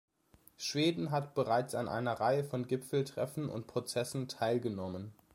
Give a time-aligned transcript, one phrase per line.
[0.57, 5.13] Schweden hat bereits an einer Reihe von Gipfeltreffen und Prozessen teilgenommen.